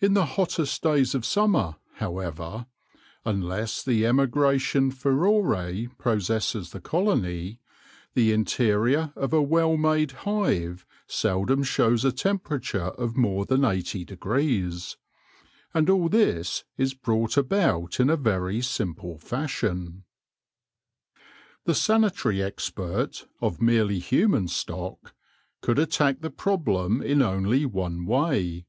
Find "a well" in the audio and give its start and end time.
9.34-9.76